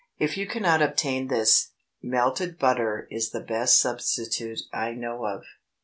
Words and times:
If 0.17 0.35
you 0.35 0.47
cannot 0.47 0.81
obtain 0.81 1.27
this, 1.27 1.73
melted 2.01 2.57
butter 2.57 3.07
is 3.11 3.29
the 3.29 3.39
best 3.39 3.79
substitute 3.79 4.61
I 4.73 4.93
know 4.93 5.25
of. 5.27 5.43